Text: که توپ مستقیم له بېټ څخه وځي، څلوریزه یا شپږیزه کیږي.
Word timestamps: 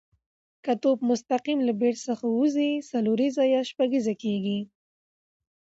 که 0.63 0.73
توپ 0.81 0.99
مستقیم 1.11 1.59
له 1.67 1.73
بېټ 1.79 1.95
څخه 2.07 2.25
وځي، 2.37 2.71
څلوریزه 2.91 3.43
یا 3.53 3.61
شپږیزه 3.69 4.13
کیږي. 4.23 4.59